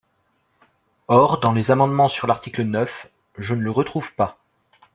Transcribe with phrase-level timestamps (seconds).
[1.09, 3.05] Or dans les amendements sur l’article neuf,
[3.37, 4.39] je ne le retrouve pas.